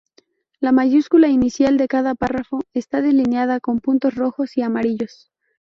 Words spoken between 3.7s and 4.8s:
puntos rojos y